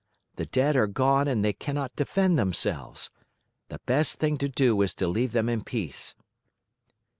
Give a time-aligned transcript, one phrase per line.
[0.37, 3.11] The dead are gone and they cannot defend themselves.
[3.69, 6.15] The best thing to do is to leave them in peace!"